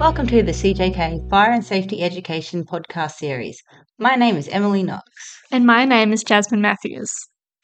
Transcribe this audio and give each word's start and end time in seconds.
Welcome 0.00 0.26
to 0.28 0.42
the 0.42 0.52
CJK 0.52 1.28
Fire 1.28 1.52
and 1.52 1.62
Safety 1.62 2.02
Education 2.02 2.64
podcast 2.64 3.16
series. 3.16 3.62
My 3.98 4.14
name 4.14 4.36
is 4.36 4.48
Emily 4.48 4.82
Knox. 4.82 5.04
And 5.52 5.66
my 5.66 5.84
name 5.84 6.14
is 6.14 6.24
Jasmine 6.24 6.62
Matthews. 6.62 7.10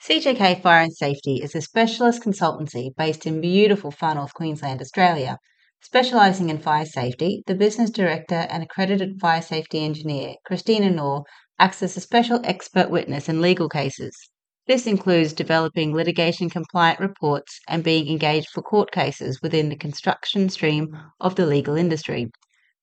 CJK 0.03 0.61
Fire 0.61 0.83
and 0.83 0.95
Safety 0.95 1.41
is 1.43 1.55
a 1.55 1.63
specialist 1.63 2.23
consultancy 2.23 2.91
based 2.99 3.25
in 3.25 3.41
beautiful 3.41 3.91
far 3.91 4.15
north 4.15 4.35
Queensland, 4.35 4.83
Australia. 4.83 5.39
Specialising 5.81 6.51
in 6.51 6.59
fire 6.59 6.85
safety, 6.85 7.43
the 7.47 7.55
business 7.55 7.89
director 7.89 8.47
and 8.51 8.63
accredited 8.63 9.21
fire 9.23 9.41
safety 9.41 9.83
engineer, 9.83 10.35
Christina 10.45 10.91
Knorr, 10.91 11.25
acts 11.59 11.83
as 11.83 11.97
a 11.97 12.01
special 12.01 12.43
expert 12.45 12.91
witness 12.91 13.31
in 13.31 13.41
legal 13.41 13.71
cases. 13.71 14.15
This 14.67 14.89
includes 14.89 15.33
developing 15.33 15.95
litigation 15.95 16.51
compliant 16.51 16.99
reports 16.99 17.61
and 17.69 17.85
being 17.85 18.09
engaged 18.09 18.49
for 18.49 18.63
court 18.63 18.91
cases 18.91 19.41
within 19.41 19.69
the 19.69 19.77
construction 19.77 20.49
stream 20.49 20.89
of 21.21 21.37
the 21.37 21.47
legal 21.47 21.77
industry. 21.77 22.33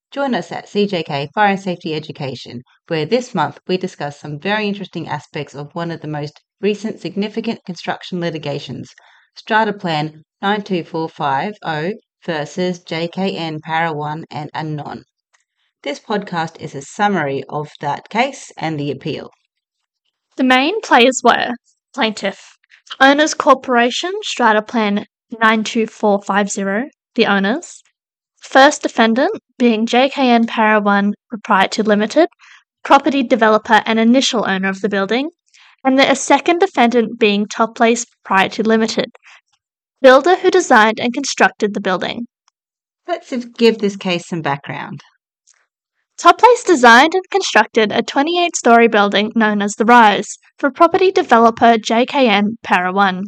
Join 0.10 0.34
us 0.34 0.50
at 0.54 0.68
CJK 0.68 1.28
Fire 1.36 1.50
and 1.50 1.60
Safety 1.60 1.94
Education, 1.94 2.62
where 2.88 3.06
this 3.06 3.36
month 3.36 3.60
we 3.68 3.76
discuss 3.76 4.18
some 4.18 4.40
very 4.40 4.66
interesting 4.66 5.10
aspects 5.10 5.56
of 5.56 5.76
one 5.76 5.92
of 5.92 6.00
the 6.00 6.08
most 6.08 6.40
recent 6.62 7.02
significant 7.02 7.60
construction 7.66 8.22
litigations, 8.22 8.94
Strata 9.36 9.74
Plan 9.74 10.24
92450 10.42 11.98
versus 12.26 12.82
JKN 12.82 13.60
Para 13.62 13.92
1 13.92 14.24
and 14.32 14.50
Anor. 14.54 15.02
This 15.82 16.00
podcast 16.00 16.62
is 16.62 16.76
a 16.76 16.82
summary 16.82 17.44
of 17.50 17.72
that 17.82 18.08
case 18.08 18.54
and 18.56 18.80
the 18.80 18.90
appeal. 18.90 19.32
The 20.38 20.46
main 20.46 20.80
players 20.82 21.22
were 21.24 21.54
Plaintiff, 21.94 22.58
Owners 23.00 23.34
Corporation, 23.34 24.12
Strata 24.24 24.62
Plan 24.62 25.06
92450, 25.32 26.90
the 27.16 27.26
owners. 27.26 27.82
First 28.42 28.82
defendant 28.82 29.32
being 29.58 29.86
JKN 29.86 30.48
Para 30.48 30.82
1 30.82 31.14
Proprietary 31.30 31.86
Limited, 31.86 32.28
property 32.84 33.24
developer 33.24 33.82
and 33.86 34.00
initial 34.00 34.46
owner 34.48 34.70
of 34.70 34.82
the 34.82 34.90
building, 34.90 35.30
and 35.84 35.98
the 35.98 36.14
second 36.16 36.60
defendant 36.60 37.20
being 37.20 37.46
Top 37.48 37.76
Place 37.76 38.06
Proprietary 38.06 38.66
Limited, 38.66 39.12
builder 40.02 40.36
who 40.36 40.52
designed 40.52 41.00
and 41.00 41.14
constructed 41.14 41.74
the 41.74 41.82
building. 41.82 42.26
Let's 43.08 43.34
give 43.58 43.80
this 43.80 43.96
case 43.96 44.28
some 44.28 44.42
background. 44.42 45.02
Top 46.18 46.38
Place 46.38 46.64
designed 46.64 47.16
and 47.16 47.24
constructed 47.32 47.92
a 47.92 48.04
28 48.04 48.56
story 48.56 48.88
building 48.88 49.32
known 49.36 49.62
as 49.62 49.74
The 49.74 49.86
Rise 49.86 50.38
for 50.60 50.70
property 50.70 51.12
developer 51.12 51.76
JKN 51.78 52.58
Para 52.62 52.94
1. 52.94 53.24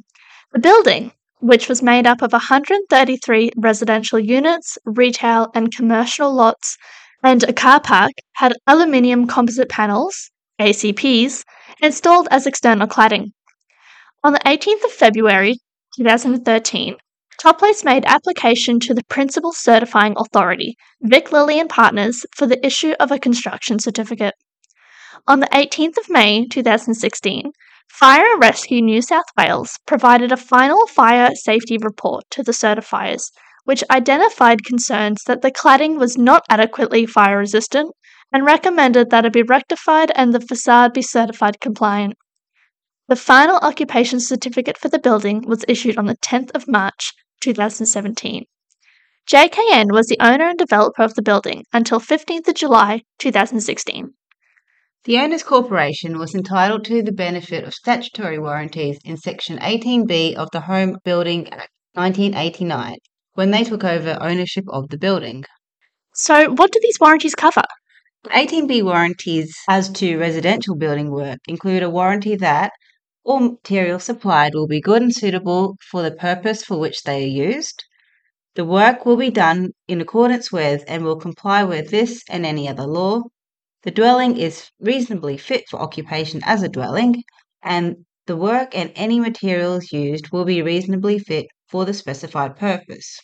The 0.53 0.59
building, 0.59 1.11
which 1.39 1.67
was 1.67 1.81
made 1.81 2.05
up 2.05 2.21
of 2.21 2.31
133 2.31 3.51
residential 3.57 4.19
units, 4.19 4.77
retail 4.85 5.47
and 5.55 5.75
commercial 5.75 6.33
lots, 6.33 6.77
and 7.23 7.43
a 7.43 7.53
car 7.53 7.81
park, 7.81 8.11
had 8.33 8.53
aluminium 8.67 9.25
composite 9.25 9.67
panels, 9.67 10.29
ACPs, 10.61 11.43
installed 11.81 12.27
as 12.29 12.45
external 12.45 12.87
cladding. 12.87 13.31
On 14.23 14.31
the 14.31 14.39
18th 14.39 14.85
of 14.85 14.91
February 14.91 15.57
2013, 15.97 16.97
Top 17.37 17.59
Place 17.59 17.83
made 17.83 18.05
application 18.05 18.79
to 18.79 18.93
the 18.93 19.03
Principal 19.09 19.51
Certifying 19.51 20.15
Authority, 20.17 20.77
Vic 21.01 21.31
Lilli 21.31 21.59
and 21.59 21.69
Partners, 21.69 22.25
for 22.33 22.47
the 22.47 22.65
issue 22.65 22.93
of 22.99 23.11
a 23.11 23.19
construction 23.19 23.77
certificate. 23.77 24.35
On 25.27 25.41
the 25.41 25.47
18th 25.47 25.97
of 25.97 26.09
May 26.09 26.45
2016, 26.47 27.51
Fire 27.89 28.25
and 28.25 28.41
Rescue 28.41 28.81
New 28.81 29.01
South 29.01 29.25
Wales 29.37 29.77
provided 29.85 30.31
a 30.31 30.37
final 30.37 30.87
fire 30.87 31.35
safety 31.35 31.77
report 31.77 32.23
to 32.31 32.41
the 32.41 32.53
certifiers, 32.53 33.31
which 33.65 33.83
identified 33.91 34.63
concerns 34.63 35.23
that 35.25 35.41
the 35.41 35.51
cladding 35.51 35.97
was 35.97 36.17
not 36.17 36.43
adequately 36.49 37.05
fire 37.05 37.39
resistant 37.39 37.91
and 38.31 38.45
recommended 38.45 39.09
that 39.09 39.25
it 39.25 39.33
be 39.33 39.43
rectified 39.43 40.11
and 40.15 40.33
the 40.33 40.39
facade 40.39 40.93
be 40.93 41.01
certified 41.01 41.59
compliant. 41.59 42.15
The 43.07 43.15
final 43.15 43.57
occupation 43.57 44.19
certificate 44.19 44.77
for 44.77 44.89
the 44.89 44.99
building 44.99 45.43
was 45.45 45.65
issued 45.67 45.97
on 45.97 46.05
the 46.05 46.17
10th 46.17 46.51
of 46.55 46.67
March 46.67 47.13
2017. 47.41 48.45
JKN 49.27 49.91
was 49.91 50.07
the 50.07 50.17
owner 50.19 50.49
and 50.49 50.57
developer 50.57 51.01
of 51.01 51.15
the 51.15 51.21
building 51.21 51.63
until 51.73 51.99
15th 51.99 52.47
of 52.47 52.55
July 52.55 53.01
2016. 53.19 54.13
The 55.05 55.19
Owners 55.19 55.43
Corporation 55.43 56.17
was 56.17 56.33
entitled 56.33 56.85
to 56.85 57.03
the 57.03 57.11
benefit 57.11 57.63
of 57.63 57.73
statutory 57.73 58.39
warranties 58.39 58.99
in 59.05 59.17
Section 59.17 59.59
18B 59.59 60.35
of 60.35 60.49
the 60.51 60.61
Home 60.61 60.97
Building 61.03 61.47
Act 61.51 61.71
1989 61.93 62.97
when 63.33 63.51
they 63.51 63.63
took 63.63 63.83
over 63.83 64.17
ownership 64.19 64.65
of 64.69 64.89
the 64.89 64.97
building. 64.97 65.43
So, 66.13 66.51
what 66.51 66.71
do 66.71 66.79
these 66.81 66.99
warranties 66.99 67.35
cover? 67.35 67.63
18B 68.27 68.83
warranties 68.83 69.55
as 69.69 69.89
to 69.91 70.17
residential 70.17 70.75
building 70.75 71.11
work 71.11 71.39
include 71.47 71.83
a 71.83 71.89
warranty 71.89 72.35
that 72.37 72.71
all 73.25 73.39
material 73.39 73.99
supplied 73.99 74.53
will 74.53 74.67
be 74.67 74.79
good 74.79 75.01
and 75.01 75.13
suitable 75.13 75.75
for 75.89 76.03
the 76.03 76.11
purpose 76.11 76.63
for 76.63 76.77
which 76.79 77.01
they 77.03 77.23
are 77.23 77.27
used. 77.27 77.83
The 78.53 78.63
work 78.63 79.03
will 79.03 79.17
be 79.17 79.31
done 79.31 79.71
in 79.87 79.99
accordance 79.99 80.51
with 80.51 80.83
and 80.87 81.03
will 81.03 81.15
comply 81.15 81.63
with 81.63 81.89
this 81.89 82.23
and 82.29 82.45
any 82.45 82.69
other 82.69 82.85
law. 82.85 83.23
The 83.81 83.89
dwelling 83.89 84.37
is 84.37 84.69
reasonably 84.79 85.37
fit 85.37 85.65
for 85.69 85.81
occupation 85.81 86.41
as 86.45 86.61
a 86.61 86.69
dwelling, 86.69 87.23
and 87.63 88.05
the 88.27 88.37
work 88.37 88.77
and 88.77 88.91
any 88.95 89.19
materials 89.19 89.91
used 89.91 90.29
will 90.31 90.45
be 90.45 90.61
reasonably 90.61 91.17
fit 91.17 91.47
for 91.67 91.83
the 91.83 91.93
specified 91.95 92.55
purpose. 92.55 93.19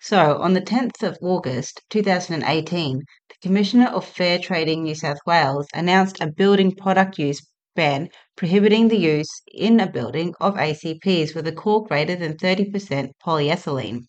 So, 0.00 0.38
on 0.38 0.54
the 0.54 0.60
10th 0.60 1.02
of 1.02 1.18
August 1.22 1.80
2018, 1.90 2.98
the 3.28 3.34
Commissioner 3.40 3.86
of 3.86 4.04
Fair 4.04 4.40
Trading 4.40 4.82
New 4.82 4.96
South 4.96 5.18
Wales 5.24 5.68
announced 5.72 6.20
a 6.20 6.30
building 6.30 6.74
product 6.74 7.18
use 7.18 7.40
ban 7.74 8.08
prohibiting 8.36 8.88
the 8.88 8.96
use 8.96 9.42
in 9.52 9.80
a 9.80 9.86
building 9.86 10.34
of 10.40 10.56
ACPs 10.56 11.34
with 11.34 11.46
a 11.46 11.52
core 11.52 11.84
greater 11.84 12.16
than 12.16 12.36
30% 12.36 13.10
polyethylene. 13.24 14.02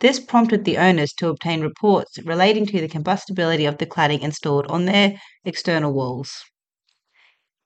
This 0.00 0.20
prompted 0.20 0.64
the 0.64 0.78
owners 0.78 1.12
to 1.14 1.28
obtain 1.28 1.60
reports 1.60 2.18
relating 2.24 2.66
to 2.66 2.80
the 2.80 2.88
combustibility 2.88 3.64
of 3.64 3.78
the 3.78 3.86
cladding 3.86 4.20
installed 4.20 4.66
on 4.66 4.84
their 4.84 5.20
external 5.44 5.92
walls. 5.92 6.42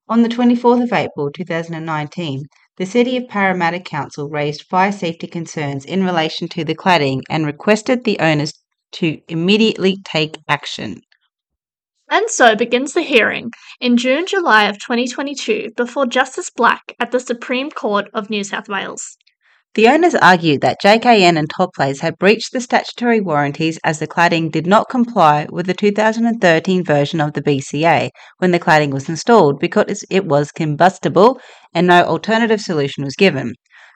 On 0.08 0.22
the 0.22 0.28
24th 0.28 0.82
of 0.82 0.92
April 0.92 1.30
2019, 1.30 2.44
the 2.76 2.86
City 2.86 3.16
of 3.16 3.28
Parramatta 3.28 3.80
Council 3.80 4.28
raised 4.28 4.62
fire 4.62 4.92
safety 4.92 5.26
concerns 5.26 5.84
in 5.84 6.04
relation 6.04 6.48
to 6.48 6.64
the 6.64 6.74
cladding 6.74 7.22
and 7.28 7.44
requested 7.44 8.04
the 8.04 8.18
owners 8.20 8.52
to 8.92 9.20
immediately 9.28 9.98
take 10.04 10.38
action. 10.48 11.02
And 12.10 12.30
so 12.30 12.56
begins 12.56 12.94
the 12.94 13.02
hearing 13.02 13.52
in 13.80 13.98
June 13.98 14.26
July 14.26 14.64
of 14.64 14.78
2022 14.78 15.72
before 15.76 16.06
Justice 16.06 16.48
Black 16.48 16.94
at 16.98 17.10
the 17.10 17.20
Supreme 17.20 17.70
Court 17.70 18.06
of 18.14 18.30
New 18.30 18.44
South 18.44 18.68
Wales. 18.68 19.18
The 19.74 19.88
owners 19.88 20.14
argued 20.14 20.62
that 20.62 20.80
JKN 20.82 21.38
and 21.38 21.50
Top 21.50 21.74
Place 21.74 22.00
had 22.00 22.18
breached 22.18 22.52
the 22.52 22.62
statutory 22.62 23.20
warranties 23.20 23.78
as 23.84 23.98
the 23.98 24.06
cladding 24.06 24.50
did 24.50 24.66
not 24.66 24.88
comply 24.88 25.46
with 25.50 25.66
the 25.66 25.74
2013 25.74 26.82
version 26.82 27.20
of 27.20 27.34
the 27.34 27.42
BCA 27.42 28.08
when 28.38 28.52
the 28.52 28.58
cladding 28.58 28.90
was 28.90 29.10
installed 29.10 29.60
because 29.60 30.02
it 30.08 30.24
was 30.24 30.50
combustible 30.50 31.38
and 31.74 31.86
no 31.86 32.02
alternative 32.04 32.62
solution 32.62 33.04
was 33.04 33.14
given. 33.16 33.52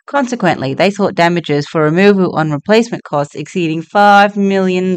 Consequently, 0.06 0.75
they 0.75 0.91
sought 0.91 1.15
damages 1.15 1.67
for 1.67 1.81
removal 1.83 2.37
on 2.37 2.50
replacement 2.50 3.05
costs 3.05 3.34
exceeding 3.34 3.83
$5 3.83 4.37
million. 4.37 4.94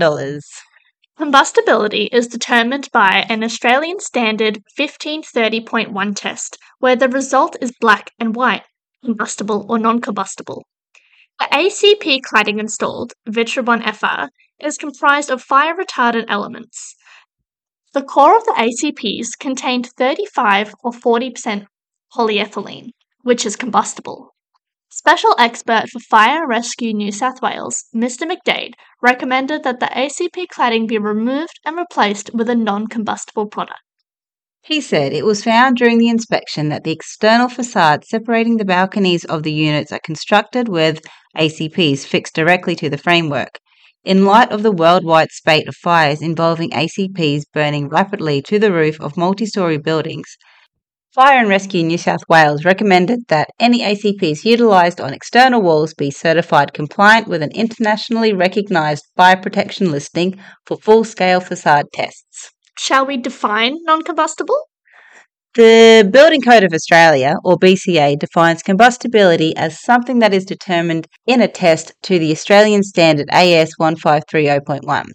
Combustibility 1.17 2.09
is 2.11 2.27
determined 2.27 2.91
by 2.91 3.25
an 3.29 3.41
Australian 3.41 4.01
Standard 4.01 4.61
1530.1 4.77 6.13
test, 6.13 6.57
where 6.79 6.97
the 6.97 7.07
result 7.07 7.55
is 7.61 7.71
black 7.79 8.11
and 8.19 8.35
white, 8.35 8.63
combustible 9.01 9.65
or 9.69 9.79
non 9.79 10.01
combustible. 10.01 10.65
The 11.39 11.47
ACP 11.53 12.19
cladding 12.19 12.59
installed, 12.59 13.13
Vitrabond 13.29 13.83
FR, 13.95 14.29
is 14.59 14.77
comprised 14.77 15.29
of 15.31 15.41
fire 15.41 15.73
retardant 15.73 16.25
elements. 16.27 16.95
The 17.93 18.03
core 18.03 18.35
of 18.35 18.43
the 18.43 18.55
ACPs 18.57 19.39
contained 19.39 19.91
35 19.97 20.73
or 20.83 20.91
40% 20.91 21.65
polyethylene, 22.13 22.89
which 23.21 23.45
is 23.45 23.55
combustible. 23.55 24.34
Special 24.97 25.35
expert 25.37 25.89
for 25.89 25.99
Fire 25.99 26.47
Rescue 26.47 26.93
New 26.93 27.11
South 27.11 27.41
Wales, 27.41 27.83
Mr. 27.93 28.21
McDade, 28.21 28.75
recommended 29.01 29.61
that 29.63 29.81
the 29.81 29.87
ACP 29.87 30.45
cladding 30.47 30.87
be 30.87 30.97
removed 30.97 31.59
and 31.65 31.75
replaced 31.75 32.33
with 32.33 32.49
a 32.49 32.55
non 32.55 32.87
combustible 32.87 33.45
product. 33.45 33.81
He 34.63 34.79
said 34.79 35.11
it 35.11 35.25
was 35.25 35.43
found 35.43 35.75
during 35.75 35.97
the 35.97 36.07
inspection 36.07 36.69
that 36.69 36.85
the 36.85 36.93
external 36.93 37.49
facade 37.49 38.05
separating 38.05 38.55
the 38.55 38.63
balconies 38.63 39.25
of 39.25 39.43
the 39.43 39.51
units 39.51 39.91
are 39.91 39.99
constructed 39.99 40.69
with 40.69 41.01
ACPs 41.35 42.05
fixed 42.05 42.33
directly 42.33 42.73
to 42.77 42.89
the 42.89 42.97
framework. 42.97 43.59
In 44.05 44.23
light 44.23 44.49
of 44.49 44.63
the 44.63 44.71
worldwide 44.71 45.31
spate 45.31 45.67
of 45.67 45.75
fires 45.75 46.21
involving 46.21 46.69
ACPs 46.69 47.43
burning 47.51 47.89
rapidly 47.89 48.41
to 48.43 48.59
the 48.59 48.71
roof 48.71 49.01
of 49.01 49.17
multi 49.17 49.45
story 49.45 49.77
buildings, 49.77 50.37
Fire 51.15 51.39
and 51.39 51.47
Rescue 51.47 51.81
New 51.81 51.97
South 51.97 52.27
Wales 52.27 52.65
recommended 52.65 53.21
that 53.29 53.47
any 53.57 53.79
ACPs 53.83 54.43
utilised 54.43 54.99
on 54.99 55.13
external 55.13 55.61
walls 55.61 55.93
be 55.93 56.11
certified 56.11 56.73
compliant 56.73 57.29
with 57.29 57.41
an 57.41 57.51
internationally 57.51 58.33
recognised 58.33 59.05
fire 59.15 59.37
protection 59.37 59.93
listing 59.93 60.37
for 60.65 60.75
full 60.75 61.05
scale 61.05 61.39
facade 61.39 61.85
tests. 61.93 62.51
Shall 62.77 63.05
we 63.05 63.15
define 63.15 63.77
non 63.83 64.01
combustible? 64.01 64.59
The 65.53 66.05
Building 66.11 66.41
Code 66.41 66.65
of 66.65 66.73
Australia, 66.73 67.35
or 67.45 67.55
BCA, 67.57 68.19
defines 68.19 68.61
combustibility 68.61 69.55
as 69.55 69.81
something 69.81 70.19
that 70.19 70.33
is 70.33 70.43
determined 70.43 71.07
in 71.25 71.39
a 71.39 71.47
test 71.47 71.93
to 72.03 72.19
the 72.19 72.33
Australian 72.33 72.83
standard 72.83 73.29
AS 73.31 73.71
1530.1. 73.79 75.05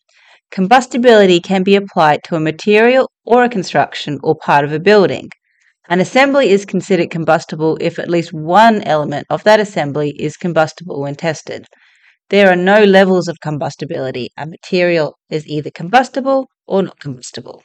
Combustibility 0.51 1.41
can 1.41 1.63
be 1.63 1.77
applied 1.77 2.21
to 2.25 2.37
a 2.37 2.41
material 2.41 3.11
or 3.27 3.45
a 3.45 3.51
construction 3.51 4.19
or 4.23 4.35
part 4.35 4.65
of 4.65 4.73
a 4.73 4.81
building. 4.81 5.29
An 5.91 5.99
assembly 5.99 6.51
is 6.51 6.65
considered 6.65 7.11
combustible 7.11 7.77
if 7.81 7.99
at 7.99 8.09
least 8.09 8.33
one 8.33 8.81
element 8.83 9.27
of 9.29 9.43
that 9.43 9.59
assembly 9.59 10.15
is 10.21 10.37
combustible 10.37 11.01
when 11.01 11.17
tested. 11.17 11.67
There 12.29 12.49
are 12.49 12.55
no 12.55 12.85
levels 12.85 13.27
of 13.27 13.41
combustibility. 13.43 14.29
A 14.39 14.47
material 14.47 15.19
is 15.31 15.49
either 15.49 15.73
combustible 15.73 16.47
or 16.65 16.85
not 16.85 17.01
combustible. 17.01 17.65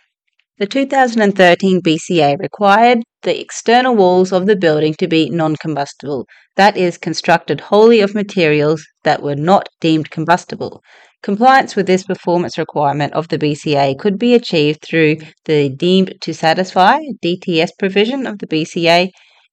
The 0.58 0.66
2013 0.66 1.82
BCA 1.82 2.40
required 2.40 3.04
the 3.22 3.40
external 3.40 3.96
walls 3.96 4.32
of 4.32 4.48
the 4.48 4.56
building 4.56 4.96
to 4.96 5.08
be 5.08 5.30
non 5.30 5.56
combustible, 5.58 6.26
that 6.56 6.76
is, 6.76 6.98
constructed 6.98 7.62
wholly 7.62 8.00
of 8.00 8.16
materials 8.16 8.84
that 9.04 9.22
were 9.22 9.36
not 9.36 9.70
deemed 9.80 10.10
combustible. 10.10 10.82
Compliance 11.26 11.76
with 11.76 11.88
this 11.88 12.04
performance 12.04 12.56
requirement 12.56 13.12
of 13.14 13.30
the 13.30 13.40
BCA 13.40 13.98
could 13.98 14.20
be 14.20 14.36
achieved 14.36 14.84
through 14.84 15.18
the 15.46 15.70
deemed 15.70 16.14
to 16.22 16.36
satisfy 16.36 17.00
DTS 17.26 17.72
provision 17.80 18.28
of 18.28 18.38
the 18.38 18.46
BCA 18.46 19.10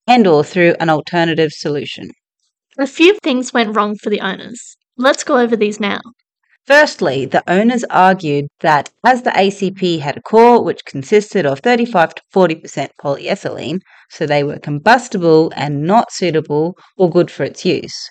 and 0.06 0.26
or 0.26 0.44
through 0.44 0.74
an 0.80 0.90
alternative 0.90 1.50
solution. 1.50 2.10
A 2.78 2.86
few 2.86 3.18
things 3.22 3.54
went 3.54 3.74
wrong 3.74 3.96
for 3.96 4.10
the 4.10 4.20
owners. 4.20 4.76
Let's 4.98 5.24
go 5.24 5.38
over 5.38 5.56
these 5.56 5.80
now. 5.80 6.00
Firstly, 6.66 7.24
the 7.24 7.42
owners 7.50 7.84
argued 7.88 8.48
that 8.60 8.90
as 9.02 9.22
the 9.22 9.30
ACP 9.30 10.00
had 10.00 10.18
a 10.18 10.20
core 10.20 10.62
which 10.62 10.84
consisted 10.84 11.46
of 11.46 11.60
35 11.60 12.16
to 12.16 12.22
40% 12.34 12.88
polyethylene, 13.02 13.78
so 14.10 14.26
they 14.26 14.44
were 14.44 14.58
combustible 14.58 15.50
and 15.56 15.84
not 15.84 16.12
suitable 16.12 16.76
or 16.98 17.08
good 17.08 17.30
for 17.30 17.44
its 17.44 17.64
use. 17.64 18.10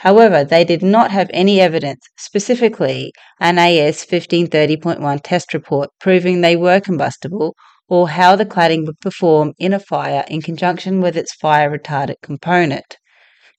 However, 0.00 0.44
they 0.44 0.64
did 0.64 0.82
not 0.82 1.10
have 1.10 1.28
any 1.30 1.60
evidence, 1.60 2.00
specifically 2.16 3.12
an 3.38 3.58
AS 3.58 4.06
1530.1 4.06 5.20
test 5.22 5.52
report, 5.52 5.90
proving 6.00 6.40
they 6.40 6.56
were 6.56 6.80
combustible 6.80 7.54
or 7.86 8.08
how 8.08 8.34
the 8.34 8.46
cladding 8.46 8.86
would 8.86 8.98
perform 9.00 9.52
in 9.58 9.74
a 9.74 9.78
fire 9.78 10.24
in 10.26 10.40
conjunction 10.40 11.02
with 11.02 11.18
its 11.18 11.34
fire 11.34 11.70
retardant 11.70 12.14
component. 12.22 12.96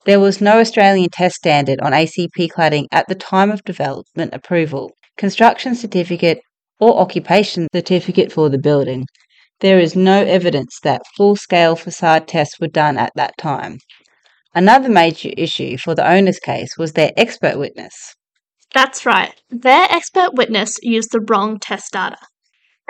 There 0.04 0.18
was 0.18 0.40
no 0.40 0.58
Australian 0.58 1.10
test 1.10 1.36
standard 1.36 1.80
on 1.80 1.92
ACP 1.92 2.48
cladding 2.50 2.86
at 2.90 3.06
the 3.06 3.14
time 3.14 3.52
of 3.52 3.62
development 3.62 4.34
approval, 4.34 4.90
construction 5.16 5.76
certificate, 5.76 6.40
or 6.80 6.98
occupation 6.98 7.68
certificate 7.72 8.32
for 8.32 8.48
the 8.48 8.58
building. 8.58 9.06
There 9.60 9.78
is 9.78 9.94
no 9.94 10.24
evidence 10.24 10.80
that 10.82 11.02
full 11.16 11.36
scale 11.36 11.76
facade 11.76 12.26
tests 12.26 12.58
were 12.58 12.66
done 12.66 12.98
at 12.98 13.12
that 13.14 13.38
time. 13.38 13.78
Another 14.54 14.88
major 14.88 15.30
issue 15.36 15.78
for 15.78 15.94
the 15.94 16.06
owner's 16.08 16.38
case 16.38 16.76
was 16.76 16.92
their 16.92 17.12
expert 17.16 17.58
witness. 17.58 18.14
That's 18.74 19.06
right, 19.06 19.34
their 19.48 19.86
expert 19.90 20.34
witness 20.34 20.78
used 20.82 21.12
the 21.12 21.20
wrong 21.20 21.58
test 21.58 21.92
data. 21.92 22.18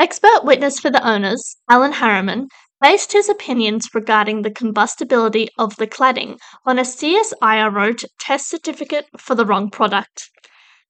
Expert 0.01 0.41
witness 0.43 0.81
for 0.81 0.91
the 0.91 1.07
owners, 1.07 1.57
Alan 1.69 1.93
Harriman, 1.93 2.49
based 2.81 3.13
his 3.13 3.29
opinions 3.29 3.89
regarding 3.95 4.43
the 4.43 4.51
combustibility 4.51 5.49
of 5.57 5.77
the 5.77 5.87
cladding 5.87 6.37
on 6.67 6.79
a 6.79 6.83
CSIRO 6.83 8.05
test 8.19 8.49
certificate 8.49 9.07
for 9.17 9.37
the 9.37 9.47
wrong 9.47 9.71
product. 9.71 10.31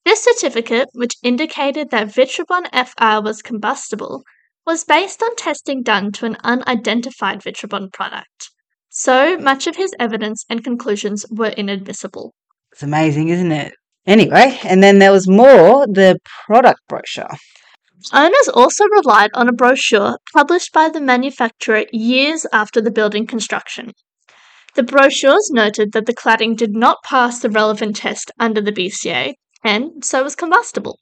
This 0.06 0.24
certificate, 0.24 0.88
which 0.94 1.16
indicated 1.22 1.90
that 1.90 2.08
Vitrabond 2.08 2.69
FR 2.72 3.22
was 3.22 3.42
combustible, 3.42 4.22
was 4.66 4.84
based 4.84 5.22
on 5.22 5.36
testing 5.36 5.82
done 5.82 6.12
to 6.12 6.24
an 6.24 6.38
unidentified 6.42 7.42
Vitrabond 7.42 7.92
product. 7.92 8.50
So 8.94 9.39
much 9.39 9.67
of 9.67 9.77
his 9.77 9.94
evidence 9.99 10.44
and 10.50 10.62
conclusions 10.62 11.25
were 11.31 11.49
inadmissible. 11.49 12.35
It's 12.73 12.83
amazing, 12.83 13.31
isn't 13.31 13.50
it? 13.50 13.73
Anyway, 14.06 14.59
and 14.65 14.83
then 14.83 14.99
there 14.99 15.12
was 15.12 15.27
more 15.27 15.87
the 15.87 16.19
product 16.44 16.81
brochure. 16.89 17.31
Owners 18.12 18.49
also 18.53 18.85
relied 18.85 19.31
on 19.33 19.49
a 19.49 19.53
brochure 19.53 20.19
published 20.35 20.75
by 20.75 20.91
the 20.91 21.00
manufacturer 21.00 21.87
years 21.91 22.44
after 22.53 22.83
the 22.83 22.91
building 22.91 23.27
construction. 23.27 23.93
The 24.75 24.83
brochures 24.83 25.50
noted 25.50 25.93
that 25.93 26.05
the 26.05 26.15
cladding 26.15 26.55
did 26.55 26.75
not 26.75 26.99
pass 27.03 27.41
the 27.41 27.49
relevant 27.49 27.97
test 27.97 28.31
under 28.39 28.61
the 28.61 28.73
BCA 28.73 29.33
and 29.65 30.05
so 30.05 30.23
was 30.23 30.37
combustible. 30.37 30.99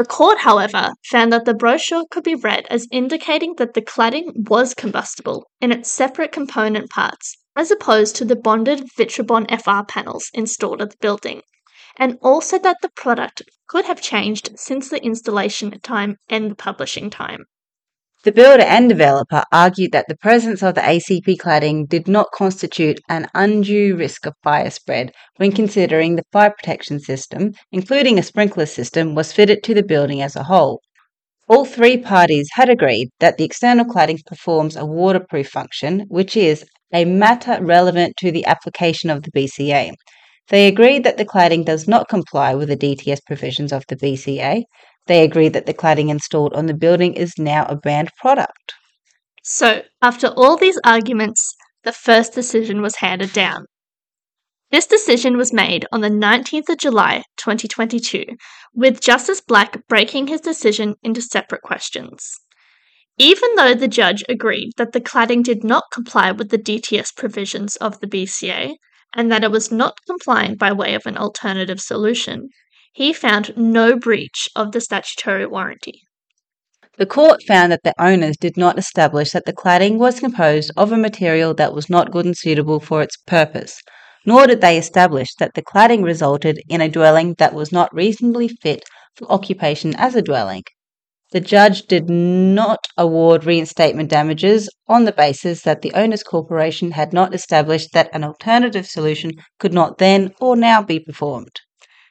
The 0.00 0.06
court, 0.06 0.38
however, 0.38 0.94
found 1.04 1.30
that 1.30 1.44
the 1.44 1.52
brochure 1.52 2.06
could 2.10 2.24
be 2.24 2.34
read 2.34 2.66
as 2.70 2.88
indicating 2.90 3.56
that 3.56 3.74
the 3.74 3.82
cladding 3.82 4.48
was 4.48 4.72
combustible 4.72 5.50
in 5.60 5.72
its 5.72 5.90
separate 5.90 6.32
component 6.32 6.88
parts, 6.88 7.36
as 7.54 7.70
opposed 7.70 8.16
to 8.16 8.24
the 8.24 8.34
bonded 8.34 8.88
Vitrabond 8.96 9.50
FR 9.50 9.84
panels 9.86 10.30
installed 10.32 10.80
at 10.80 10.92
the 10.92 10.96
building, 11.02 11.42
and 11.98 12.16
also 12.22 12.58
that 12.60 12.78
the 12.80 12.88
product 12.88 13.42
could 13.68 13.84
have 13.84 14.00
changed 14.00 14.58
since 14.58 14.88
the 14.88 15.04
installation 15.04 15.78
time 15.80 16.16
and 16.30 16.50
the 16.50 16.56
publishing 16.56 17.10
time. 17.10 17.44
The 18.22 18.32
builder 18.32 18.64
and 18.64 18.86
developer 18.86 19.44
argued 19.50 19.92
that 19.92 20.04
the 20.06 20.16
presence 20.16 20.62
of 20.62 20.74
the 20.74 20.82
ACP 20.82 21.38
cladding 21.38 21.88
did 21.88 22.06
not 22.06 22.30
constitute 22.34 23.00
an 23.08 23.28
undue 23.34 23.96
risk 23.96 24.26
of 24.26 24.34
fire 24.42 24.68
spread 24.68 25.12
when 25.38 25.52
considering 25.52 26.16
the 26.16 26.24
fire 26.30 26.50
protection 26.50 27.00
system, 27.00 27.54
including 27.72 28.18
a 28.18 28.22
sprinkler 28.22 28.66
system, 28.66 29.14
was 29.14 29.32
fitted 29.32 29.62
to 29.62 29.72
the 29.72 29.82
building 29.82 30.20
as 30.20 30.36
a 30.36 30.42
whole. 30.42 30.82
All 31.48 31.64
three 31.64 31.96
parties 31.96 32.50
had 32.52 32.68
agreed 32.68 33.08
that 33.20 33.38
the 33.38 33.44
external 33.44 33.86
cladding 33.86 34.18
performs 34.26 34.76
a 34.76 34.84
waterproof 34.84 35.48
function, 35.48 36.04
which 36.08 36.36
is 36.36 36.66
a 36.92 37.06
matter 37.06 37.56
relevant 37.62 38.18
to 38.18 38.30
the 38.30 38.44
application 38.44 39.08
of 39.08 39.22
the 39.22 39.32
BCA. 39.32 39.92
They 40.50 40.66
agreed 40.66 41.04
that 41.04 41.16
the 41.16 41.24
cladding 41.24 41.64
does 41.64 41.88
not 41.88 42.10
comply 42.10 42.54
with 42.54 42.68
the 42.68 42.76
DTS 42.76 43.20
provisions 43.26 43.72
of 43.72 43.84
the 43.88 43.96
BCA, 43.96 44.64
they 45.06 45.24
agree 45.24 45.48
that 45.48 45.66
the 45.66 45.74
cladding 45.74 46.10
installed 46.10 46.52
on 46.54 46.66
the 46.66 46.74
building 46.74 47.14
is 47.14 47.32
now 47.38 47.64
a 47.66 47.76
banned 47.76 48.10
product. 48.18 48.74
So, 49.42 49.82
after 50.02 50.28
all 50.28 50.56
these 50.56 50.78
arguments, 50.84 51.54
the 51.82 51.92
first 51.92 52.34
decision 52.34 52.82
was 52.82 52.96
handed 52.96 53.32
down. 53.32 53.66
This 54.70 54.86
decision 54.86 55.36
was 55.36 55.52
made 55.52 55.86
on 55.90 56.00
the 56.00 56.10
19th 56.10 56.68
of 56.68 56.78
July 56.78 57.24
2022, 57.38 58.24
with 58.72 59.00
Justice 59.00 59.40
Black 59.40 59.86
breaking 59.88 60.28
his 60.28 60.40
decision 60.40 60.94
into 61.02 61.20
separate 61.20 61.62
questions. 61.62 62.32
Even 63.18 63.54
though 63.56 63.74
the 63.74 63.88
judge 63.88 64.22
agreed 64.28 64.70
that 64.76 64.92
the 64.92 65.00
cladding 65.00 65.42
did 65.42 65.64
not 65.64 65.84
comply 65.92 66.30
with 66.30 66.50
the 66.50 66.58
DTS 66.58 67.16
provisions 67.16 67.76
of 67.76 67.98
the 68.00 68.06
BCA 68.06 68.76
and 69.14 69.32
that 69.32 69.42
it 69.42 69.50
was 69.50 69.72
not 69.72 69.98
complying 70.06 70.54
by 70.54 70.72
way 70.72 70.94
of 70.94 71.04
an 71.04 71.18
alternative 71.18 71.80
solution, 71.80 72.48
he 72.92 73.12
found 73.12 73.56
no 73.56 73.96
breach 73.96 74.48
of 74.56 74.72
the 74.72 74.80
statutory 74.80 75.46
warranty. 75.46 76.02
The 76.98 77.06
court 77.06 77.42
found 77.46 77.72
that 77.72 77.82
the 77.82 77.94
owners 77.98 78.36
did 78.36 78.56
not 78.56 78.78
establish 78.78 79.30
that 79.30 79.46
the 79.46 79.52
cladding 79.52 79.96
was 79.96 80.20
composed 80.20 80.70
of 80.76 80.92
a 80.92 80.98
material 80.98 81.54
that 81.54 81.72
was 81.72 81.88
not 81.88 82.10
good 82.10 82.26
and 82.26 82.36
suitable 82.36 82.80
for 82.80 83.00
its 83.00 83.16
purpose, 83.16 83.80
nor 84.26 84.46
did 84.46 84.60
they 84.60 84.76
establish 84.76 85.34
that 85.38 85.54
the 85.54 85.62
cladding 85.62 86.02
resulted 86.04 86.60
in 86.68 86.80
a 86.80 86.88
dwelling 86.88 87.34
that 87.38 87.54
was 87.54 87.72
not 87.72 87.94
reasonably 87.94 88.48
fit 88.48 88.84
for 89.14 89.30
occupation 89.30 89.94
as 89.96 90.14
a 90.14 90.20
dwelling. 90.20 90.64
The 91.32 91.40
judge 91.40 91.86
did 91.86 92.10
not 92.10 92.88
award 92.98 93.44
reinstatement 93.44 94.10
damages 94.10 94.68
on 94.88 95.04
the 95.04 95.12
basis 95.12 95.62
that 95.62 95.80
the 95.80 95.94
owners 95.94 96.24
corporation 96.24 96.90
had 96.90 97.12
not 97.12 97.32
established 97.34 97.92
that 97.92 98.10
an 98.12 98.24
alternative 98.24 98.86
solution 98.86 99.30
could 99.58 99.72
not 99.72 99.98
then 99.98 100.34
or 100.40 100.56
now 100.56 100.82
be 100.82 100.98
performed. 100.98 101.60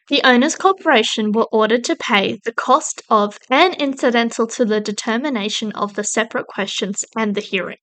The 0.10 0.24
owners' 0.24 0.56
corporation 0.56 1.32
were 1.34 1.48
ordered 1.52 1.84
to 1.84 1.96
pay 1.96 2.40
the 2.44 2.52
cost 2.52 3.04
of 3.12 3.38
and 3.48 3.76
incidental 3.76 4.48
to 4.48 4.66
the 4.66 4.82
determination 4.82 5.72
of 5.74 5.94
the 5.94 6.04
separate 6.04 6.48
questions 6.48 7.06
and 7.16 7.36
the 7.36 7.42
hearing. 7.42 7.78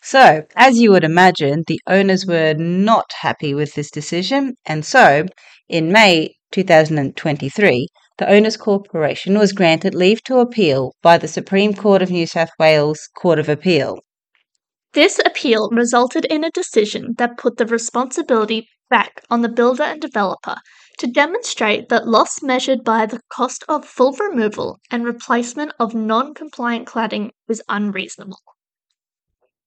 So, 0.00 0.44
as 0.56 0.78
you 0.78 0.90
would 0.92 1.04
imagine, 1.04 1.64
the 1.66 1.80
owners 1.86 2.24
were 2.24 2.54
not 2.54 3.12
happy 3.20 3.52
with 3.52 3.74
this 3.74 3.90
decision, 3.90 4.54
and 4.64 4.86
so, 4.86 5.26
in 5.68 5.92
May 5.92 6.36
2023, 6.52 7.88
the 8.16 8.30
Owners 8.30 8.56
Corporation 8.56 9.38
was 9.38 9.52
granted 9.52 9.94
leave 9.94 10.22
to 10.24 10.38
appeal 10.38 10.94
by 11.02 11.18
the 11.18 11.28
Supreme 11.28 11.74
Court 11.74 12.00
of 12.00 12.10
New 12.10 12.26
South 12.26 12.52
Wales 12.58 13.06
Court 13.14 13.38
of 13.38 13.50
Appeal. 13.50 13.98
This 14.94 15.20
appeal 15.26 15.68
resulted 15.70 16.24
in 16.24 16.42
a 16.42 16.50
decision 16.52 17.16
that 17.18 17.36
put 17.36 17.58
the 17.58 17.66
responsibility 17.66 18.66
back 18.88 19.20
on 19.28 19.42
the 19.42 19.48
builder 19.48 19.82
and 19.82 20.00
developer 20.00 20.56
to 20.98 21.06
demonstrate 21.06 21.88
that 21.88 22.06
loss 22.06 22.42
measured 22.42 22.82
by 22.82 23.06
the 23.06 23.20
cost 23.28 23.64
of 23.68 23.84
full 23.84 24.12
removal 24.12 24.78
and 24.90 25.04
replacement 25.04 25.72
of 25.78 25.94
non 25.94 26.32
compliant 26.32 26.86
cladding 26.86 27.30
was 27.46 27.62
unreasonable. 27.68 28.40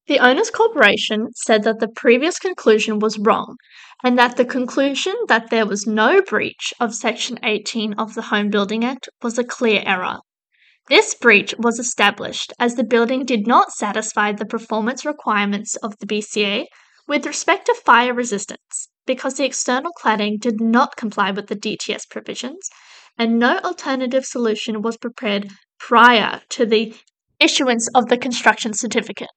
The 0.08 0.20
Owners 0.20 0.50
Corporation 0.50 1.28
said 1.36 1.64
that 1.66 1.80
the 1.80 1.88
previous 1.88 2.40
conclusion 2.40 2.98
was 2.98 3.20
wrong 3.20 3.58
and 4.04 4.18
that 4.18 4.38
the 4.38 4.46
conclusion 4.46 5.14
that 5.28 5.52
there 5.52 5.68
was 5.68 5.86
no 5.86 6.22
breach 6.22 6.74
of 6.80 6.96
Section 6.96 7.38
18 7.44 7.94
of 7.94 8.16
the 8.16 8.24
Home 8.24 8.50
Building 8.50 8.84
Act 8.84 9.08
was 9.22 9.38
a 9.38 9.44
clear 9.44 9.84
error. 9.86 10.18
This 10.88 11.14
breach 11.14 11.54
was 11.60 11.78
established 11.78 12.52
as 12.58 12.74
the 12.74 12.84
building 12.84 13.24
did 13.24 13.46
not 13.46 13.72
satisfy 13.72 14.32
the 14.32 14.46
performance 14.46 15.06
requirements 15.06 15.76
of 15.76 16.00
the 16.00 16.08
BCA 16.08 16.66
with 17.08 17.28
respect 17.28 17.68
to 17.68 17.76
fire 17.76 18.14
resistance 18.16 18.90
because 19.10 19.34
the 19.34 19.44
external 19.44 19.92
cladding 20.00 20.40
did 20.40 20.62
not 20.62 20.96
comply 20.96 21.32
with 21.32 21.48
the 21.48 21.56
DTS 21.56 22.08
provisions 22.12 22.70
and 23.18 23.40
no 23.40 23.58
alternative 23.64 24.24
solution 24.24 24.84
was 24.84 24.98
prepared 24.98 25.50
prior 25.80 26.42
to 26.48 26.64
the 26.64 26.94
issuance 27.40 27.90
of 27.96 28.08
the 28.10 28.18
construction 28.18 28.72
certificate. 28.72 29.32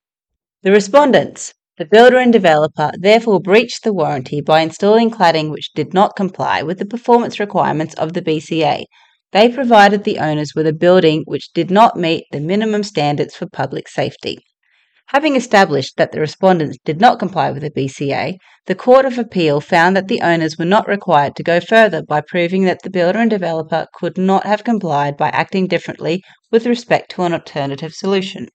The 0.61 0.73
respondents, 0.73 1.55
the 1.79 1.87
builder 1.87 2.19
and 2.19 2.31
developer, 2.31 2.91
therefore 2.99 3.41
breached 3.41 3.83
the 3.83 3.95
warranty 3.95 4.43
by 4.43 4.61
installing 4.61 5.11
cladding 5.11 5.50
which 5.50 5.73
did 5.75 5.95
not 5.95 6.17
comply 6.17 6.62
with 6.62 6.79
the 6.79 6.85
performance 6.85 7.41
requirements 7.41 7.95
of 7.95 8.12
the 8.12 8.21
BCA. 8.21 8.85
They 9.31 9.49
provided 9.49 10.05
the 10.05 10.19
owners 10.19 10.52
with 10.55 10.67
a 10.67 10.75
building 10.75 11.23
which 11.25 11.50
did 11.55 11.71
not 11.71 11.97
meet 11.97 12.25
the 12.31 12.41
minimum 12.41 12.83
standards 12.83 13.35
for 13.35 13.47
public 13.47 13.88
safety. 13.88 14.37
Having 15.12 15.37
established 15.37 15.99
that 15.99 16.12
the 16.12 16.21
respondents 16.21 16.78
did 16.87 16.99
not 16.99 17.19
comply 17.19 17.50
with 17.50 17.61
the 17.61 17.71
BCA, 17.71 18.38
the 18.64 18.75
Court 18.75 19.04
of 19.04 19.19
Appeal 19.19 19.61
found 19.61 19.95
that 19.95 20.09
the 20.09 20.23
owners 20.23 20.57
were 20.57 20.64
not 20.64 20.88
required 20.88 21.37
to 21.37 21.42
go 21.42 21.61
further 21.61 22.02
by 22.02 22.23
proving 22.23 22.64
that 22.64 22.81
the 22.83 22.88
builder 22.88 23.19
and 23.19 23.28
developer 23.28 23.87
could 23.92 24.16
not 24.16 24.47
have 24.47 24.64
complied 24.64 25.19
by 25.19 25.28
acting 25.28 25.66
differently 25.66 26.23
with 26.50 26.64
respect 26.64 27.11
to 27.11 27.25
an 27.25 27.35
alternative 27.35 27.92
solution. 27.92 28.49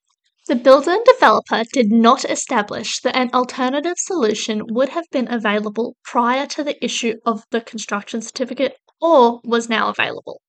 The 0.47 0.55
builder 0.55 0.93
and 0.93 1.05
developer 1.05 1.63
did 1.73 1.91
not 1.91 2.25
establish 2.25 3.01
that 3.01 3.15
an 3.15 3.29
alternative 3.35 3.97
solution 3.97 4.63
would 4.67 4.89
have 4.89 5.05
been 5.11 5.31
available 5.31 5.95
prior 6.03 6.47
to 6.47 6.63
the 6.63 6.83
issue 6.83 7.17
of 7.23 7.43
the 7.51 7.61
construction 7.61 8.23
certificate 8.23 8.77
or 8.99 9.41
was 9.43 9.69
now 9.69 9.89
available. 9.89 10.41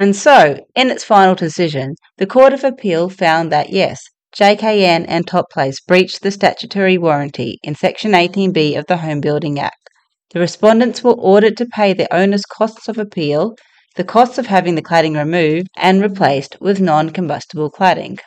And 0.00 0.16
so, 0.16 0.64
in 0.74 0.90
its 0.90 1.04
final 1.04 1.34
decision, 1.34 1.96
the 2.16 2.26
Court 2.26 2.54
of 2.54 2.64
Appeal 2.64 3.10
found 3.10 3.52
that 3.52 3.68
yes, 3.68 4.00
JKN 4.36 5.04
and 5.06 5.28
Top 5.28 5.48
Place 5.48 5.80
breached 5.80 6.22
the 6.22 6.32
statutory 6.32 6.98
warranty 6.98 7.60
in 7.62 7.76
Section 7.76 8.14
18B 8.14 8.76
of 8.76 8.84
the 8.88 8.96
Home 8.96 9.20
Building 9.20 9.60
Act. 9.60 9.88
The 10.32 10.40
respondents 10.40 11.04
were 11.04 11.12
ordered 11.12 11.56
to 11.58 11.66
pay 11.66 11.92
the 11.92 12.12
owner's 12.12 12.44
costs 12.44 12.88
of 12.88 12.98
appeal, 12.98 13.54
the 13.94 14.02
costs 14.02 14.36
of 14.36 14.46
having 14.46 14.74
the 14.74 14.82
cladding 14.82 15.16
removed 15.16 15.68
and 15.76 16.02
replaced 16.02 16.60
with 16.60 16.80
non 16.80 17.10
combustible 17.10 17.70
cladding. 17.70 18.18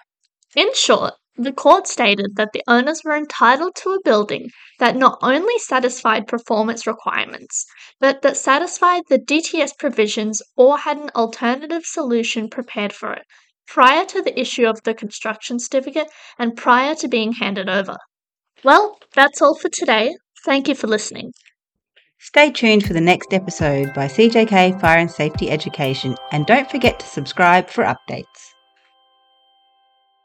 In 0.55 0.73
short, 0.73 1.15
the 1.35 1.51
court 1.51 1.87
stated 1.87 2.37
that 2.37 2.53
the 2.53 2.63
owners 2.69 3.01
were 3.03 3.17
entitled 3.17 3.75
to 3.83 3.91
a 3.91 4.01
building 4.05 4.49
that 4.79 4.95
not 4.95 5.17
only 5.21 5.59
satisfied 5.59 6.25
performance 6.25 6.87
requirements, 6.87 7.65
but 7.99 8.21
that 8.21 8.37
satisfied 8.37 9.03
the 9.09 9.19
DTS 9.19 9.77
provisions 9.77 10.41
or 10.55 10.77
had 10.77 10.95
an 10.95 11.11
alternative 11.17 11.83
solution 11.85 12.47
prepared 12.47 12.93
for 12.93 13.11
it 13.11 13.23
prior 13.67 14.05
to 14.05 14.21
the 14.21 14.39
issue 14.39 14.65
of 14.65 14.81
the 14.83 14.93
construction 14.93 15.59
certificate 15.59 16.07
and 16.39 16.55
prior 16.55 16.95
to 16.95 17.07
being 17.07 17.33
handed 17.33 17.69
over. 17.69 17.97
Well, 18.63 18.97
that's 19.13 19.41
all 19.41 19.55
for 19.55 19.69
today. 19.69 20.15
Thank 20.45 20.67
you 20.67 20.75
for 20.75 20.88
listening. 20.88 21.33
Stay 22.19 22.51
tuned 22.51 22.86
for 22.86 22.93
the 22.93 23.01
next 23.01 23.33
episode 23.33 23.93
by 23.93 24.07
CJK 24.07 24.81
Fire 24.81 24.97
and 24.97 25.12
Safety 25.12 25.51
Education 25.51 26.15
and 26.31 26.45
don't 26.45 26.69
forget 26.69 27.00
to 27.00 27.05
subscribe 27.05 27.69
for 27.69 27.83
updates. 27.83 28.56